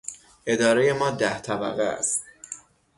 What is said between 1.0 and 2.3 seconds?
ده طبقه است.